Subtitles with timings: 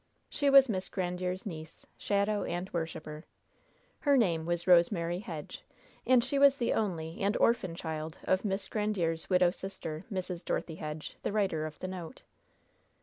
[0.31, 3.23] She was Miss Grandiere's niece, shadow and worshiper.
[3.99, 5.63] Her name was Rosemary Hedge,
[6.07, 10.43] and she was the only and orphan child of Miss Grandiere's widowed sister, Mrs.
[10.43, 12.23] Dorothy Hedge, the writer of the note.